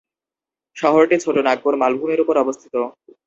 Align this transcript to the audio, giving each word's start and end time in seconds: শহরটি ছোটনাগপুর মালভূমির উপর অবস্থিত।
শহরটি 0.77 1.15
ছোটনাগপুর 1.19 1.73
মালভূমির 1.81 2.23
উপর 2.23 2.35
অবস্থিত। 2.37 2.75